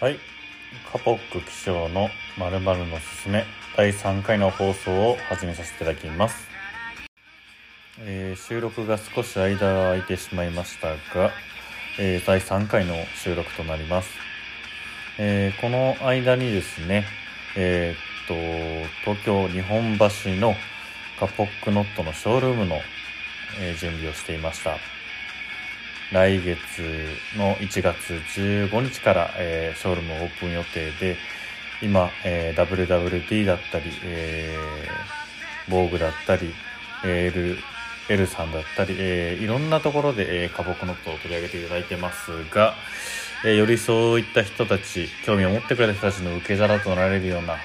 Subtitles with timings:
[0.00, 0.20] はい。
[0.92, 3.44] カポック気象の〇〇のすすめ
[3.76, 6.46] 第3回の放送を始めさせていただきます。
[8.02, 11.32] えー収録が少し間が空いてしまいましたが、
[11.98, 14.10] えー第3回の収録となります。
[15.18, 17.04] えーこの間にですね、
[17.56, 20.54] えーっと、東京日本橋の
[21.18, 22.78] カポックノットのショールームの、
[23.60, 24.76] え準備をしていました。
[26.12, 26.56] 来月
[27.36, 31.16] の1月15日から、えーショールームオープン予定で
[31.82, 36.54] 今、えー WWD だったり、えー、防具だったり、
[37.04, 37.58] L,
[38.08, 42.74] L さんだったり、えーいろんなところで、えー、カポックノットを取り上げていただいてますが、
[43.44, 47.56] えーよりそういった人たち興味を持ってくれた人たちの受け皿となれるような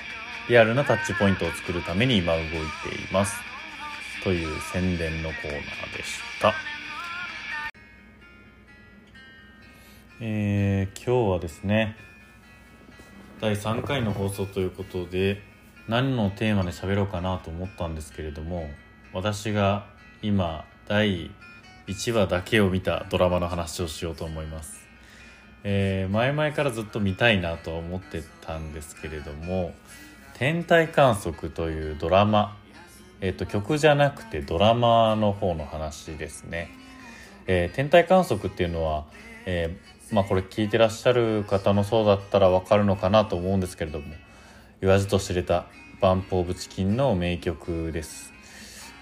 [0.49, 2.59] リアルなタッチポイントを作るために今動いてい
[3.13, 3.37] ます
[4.21, 6.72] という宣伝のコーナーでした。
[10.25, 11.97] えー今日はですね
[13.41, 15.41] 第3回の放送ということで
[15.89, 18.69] 何のテーマで喋ろうかなと思ったんですけれども
[19.11, 19.85] 私が
[20.21, 21.29] 今第
[21.87, 24.87] 1話だけを見たドラマの話をしようと思います、
[25.65, 29.73] えー前々からずっと見たいなとは思ってたんですけれども
[30.39, 32.55] 「天体観測」というドラマ
[33.19, 36.69] えっ、と曲じゃなくてドラマの方の話ですね。
[37.45, 39.03] えー天体観測っていうのは、
[39.45, 44.05] えーまあこれ聞いてらっしゃる方のそうだったらわかるのかなと思うんですけれども
[44.79, 45.65] 言わずと知れた
[46.01, 48.31] バンプ・オブ・チキンの名曲です。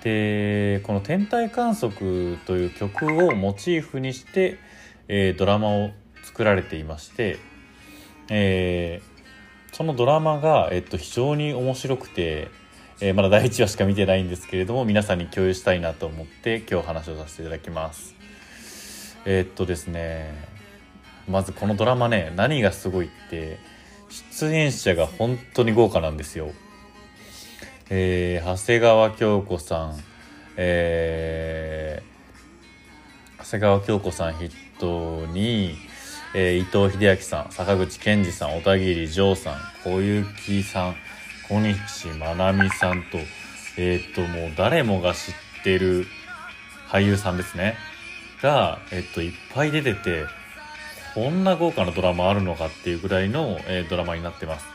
[0.04, 4.58] でこの「天体観測」という曲をモチーフにして、
[5.08, 5.92] えードラマを
[6.24, 7.38] 作られていまして、
[8.30, 9.12] えー
[9.74, 12.50] そのドラマが、えっと、非常に面白くて、
[13.00, 18.21] えーまだ第1話しか見てないんですけれども皆さんに共有したいなと思って今日話をさせていただきます。
[19.26, 20.34] えーっとですね
[21.28, 23.60] まずこのドラマね何がすごいって
[24.40, 26.52] 出演者が本当に豪華なんですよ。
[27.90, 30.00] えー長谷川京子さん
[30.58, 35.76] えー長谷川京子さん筆頭に、
[36.34, 40.96] えー伊藤英明さん坂口健二さん小田切丈さん小雪さん
[41.50, 43.18] 小西真奈美さんと
[43.78, 46.06] えーっともう誰もが知ってる
[46.90, 47.76] 俳優さんですね。
[48.42, 50.26] が、えっと、いっぱい出てて
[51.14, 54.66] こんな豪華なドラマあるのかっていうぐらいの、えードラマになってます。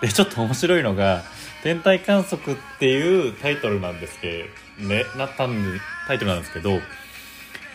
[0.00, 1.22] でちょっと面白いのが
[1.62, 4.48] 「天体観測」っていうタイトルなんですけ
[4.80, 6.80] どねなったんでタイトルなんですけど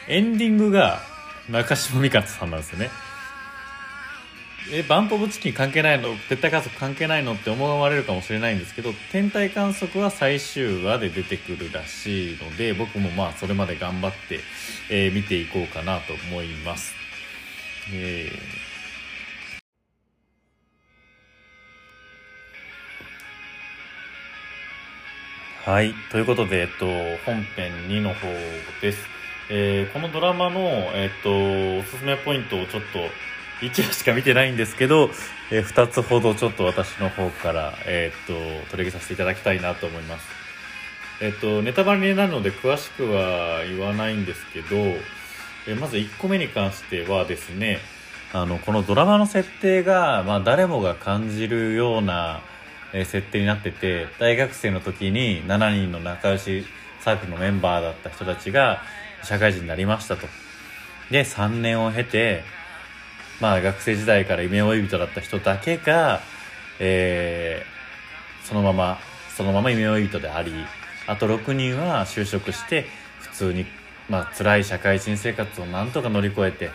[0.08, 1.02] エンディングが
[1.50, 2.90] 中島美香さんなんですよね。
[4.72, 6.16] えバンプ・オブ・チキン関係ないの？
[6.28, 14.40] 天体観測関係ないのって思われるかもしれないんですけど天体観測は最終話で出てくるらしいので僕もまあそれまで頑張って、
[14.90, 16.96] えー見ていこうかなと思います、
[17.94, 25.70] えー。
[25.70, 25.94] はい。
[26.12, 26.86] ということで、えっと、
[27.26, 28.28] 本編2の方
[28.82, 29.00] です、
[29.52, 31.30] えーこのドラマの、えっと、
[31.80, 33.00] おすすめポイントをちょっと
[33.61, 35.09] 1話しか見てないんですけど、
[35.51, 40.25] え2つほどちょっと私の方から、えーっと取り上げさせていただきたいなと思います。
[41.21, 44.75] えっとネタバレになるので詳しくは言わないんですけど、
[45.67, 47.79] えまず1個目に関してはですね
[48.33, 52.41] あのこのドラマの設定が、まあ、誰もが感じるような、
[52.91, 56.66] え設定になってて大学生の時に7人の仲良し
[56.99, 58.81] サークルのメンバーだった人たちが
[59.23, 60.27] 社会人になりましたと。
[61.11, 62.43] で3年を経て
[63.40, 66.22] まあ学生時代から夢追い人だった人だけが、
[66.79, 67.75] えー
[68.46, 69.00] そのまま、
[69.35, 70.53] そのまま夢追い人であり、
[71.07, 72.85] あと6人は就職して、
[73.19, 73.66] 普通に、
[74.07, 76.69] まあ辛い社会人生活をなんとか乗り越えて、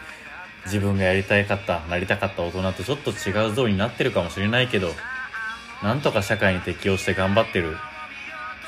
[0.67, 4.91] 自分がやりたかった、なりたかった大人とちょっと違う像になってるかもしれないけど、
[5.81, 7.77] なんとか社会に適応して頑張ってる。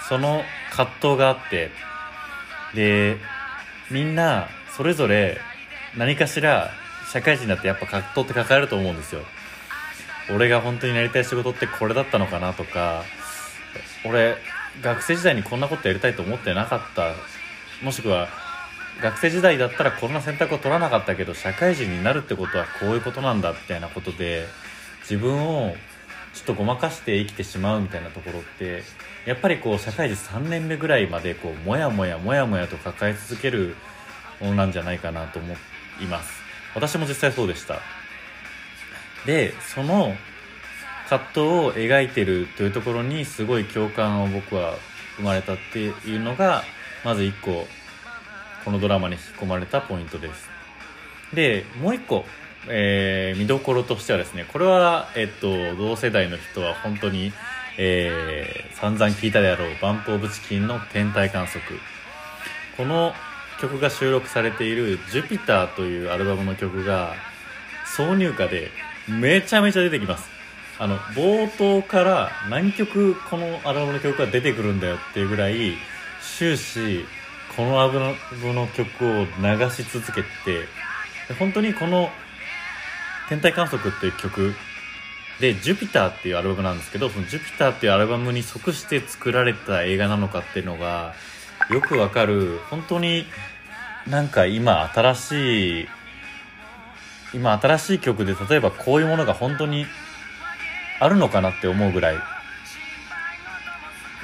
[0.08, 1.70] その葛藤があって、
[2.74, 3.16] で、
[3.90, 5.38] みんな、それぞれ
[5.96, 6.70] 何かしら
[7.12, 9.20] 社会人になってやっぱ葛藤って抱えると思うんですよ。
[10.34, 13.02] 俺が本当にやりたい仕事ってこれだったのかなとか
[14.06, 14.36] 俺
[14.80, 17.12] 学生時代にこんなことやりたいと思ってなかった。
[17.84, 18.28] もしくは
[19.02, 24.46] 学生時代だったらこんな選択を取らなかったけど社会人になるってことはこういうことなんだみたいなことで
[25.00, 25.74] 自分を
[26.32, 28.84] ちょっとごまかして生きてしまうみたいなところって
[29.26, 33.74] やっぱりこう社会人3年目ぐらいまでこうもやもやもやもやと抱え続ける
[34.40, 35.52] ものなんじゃないかなと思
[36.00, 36.51] います。
[36.74, 37.80] 私も実際そうでした。
[39.26, 40.14] でその
[41.08, 44.74] 葛藤を描いてるというところにすごい共感を僕は
[45.16, 46.64] 生まれたっていうのが
[47.04, 47.66] まず一個
[48.64, 50.48] このドラマに引き込まれたポイントです。
[51.34, 52.24] でもう一個
[52.68, 57.32] えー、見どころとしてはですねこれは、えっと、同世代の人は本当に、
[57.76, 61.62] えー、散々聞いたであろうバンプ・オブ・チキンの天体観測。
[62.76, 63.12] この
[63.62, 67.14] 曲が収録されている「ジュピター」というアルバムの曲が
[67.96, 68.72] 挿入歌で
[69.06, 70.28] めちゃめちゃ出てきます。
[70.80, 75.74] あの冒頭から何曲このアルバムの曲が出てくるんだよっていうぐらい
[76.20, 77.04] 終始
[77.56, 80.66] このアルバムの曲を流し続けて
[81.38, 82.10] 本当にこの
[83.28, 84.56] 「天体観測」っていう曲
[85.38, 91.14] で「ジュピター」っていうアルバムなんですけどその「ジュピター」っていうアルバムに即して作られた映画なのかっていうのが
[91.70, 93.26] よくわかる本当に
[94.08, 95.88] なんか今新しい
[97.34, 99.86] 今新しい曲で例えばこういうものが本当に
[101.00, 102.16] あるのかなって思うぐらい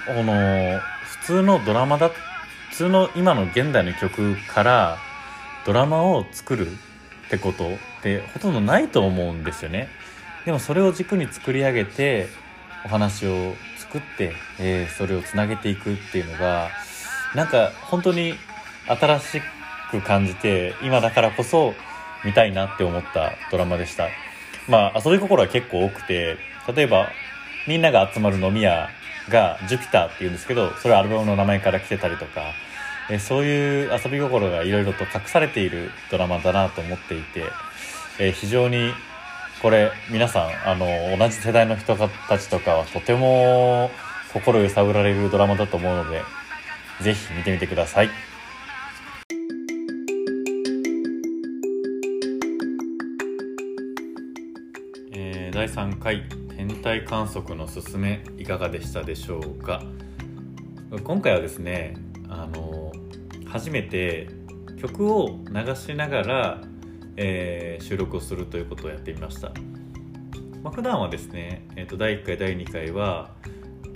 [0.07, 2.11] この普通のドラマだ
[2.71, 4.99] 普通の今の現代の曲から
[5.67, 9.89] ドラマを作るってことってほとんどないと思うんですよね。
[10.45, 12.29] でもそれを軸に作り上げて
[12.85, 16.71] お話を作って、えー、それをつなげていくっていうのが
[17.35, 18.35] なんか本当に
[18.87, 19.58] 新しく
[20.03, 21.75] 感じて今だからこそ
[22.25, 24.09] 見たいなって思ったドラマでした
[24.69, 26.37] まあ遊び心は結構多くて
[26.75, 27.09] 例えば
[27.67, 28.91] みんなが集まる飲み屋
[29.29, 32.53] がジュピターっていうんですけどそれはアルバムの名前から来てたりとか
[33.11, 37.45] えそういう遊び心がいろいろと隠されているドラマだなと思っていて、
[38.19, 38.93] え非常に
[39.63, 43.91] これ皆さんあの同じ世代の人たちとかはとても
[44.33, 46.23] 心揺さぶられるドラマだと思うので
[47.01, 48.28] ぜひ見てみてください。
[55.59, 56.23] 第3回
[56.57, 59.83] 天体観測のすすめいかがでしたでしょうか？
[61.03, 61.97] 今回はですね
[62.29, 62.93] あの
[63.45, 64.29] 初めて
[64.81, 66.61] 曲を流しながら、
[67.17, 69.49] えー、収録をするということをやってみました、
[70.63, 73.33] まあ、普段はですね、えーと、第1回第2回は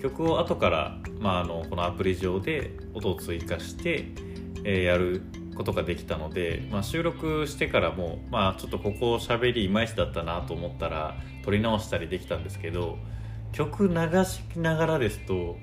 [0.02, 4.08] 曲を後から、まあ、あのこのアプリ上で音を追加して、
[4.64, 5.22] えー、やる
[5.54, 12.98] ことができたので、まあ、収録してからも、まあ、ちょっとここ喋りいまいちだったなと思ったら撮り直したりできたんですけど
[13.52, 13.94] 曲流
[14.24, 15.56] しながらですと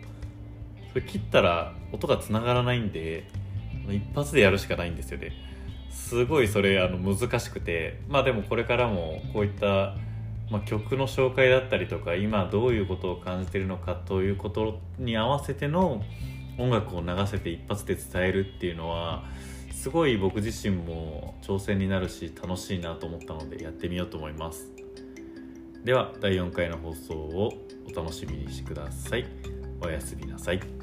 [0.90, 3.28] それ切ったら音がつながらないんで
[3.90, 5.32] 一発でやるしかないんですよね。
[5.90, 9.96] すごいそれあの難しくてまあでもこれからもこういった、
[10.50, 16.04] まあ、曲の紹介だったりとか今どういうことを感じてるのかということに合わせての
[16.60, 19.24] 音楽を流せて一発で伝えるっていうのは
[19.80, 24.70] すごい僕自身も挑戦になるし楽しいなと思ったのでやってみようと思います。
[25.86, 27.54] では第4回の放送を
[27.90, 29.26] お楽しみにしてください。
[29.82, 30.79] おやすみなさい。